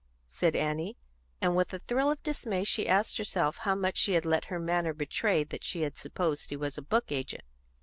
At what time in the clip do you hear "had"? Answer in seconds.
4.13-4.25, 5.83-5.95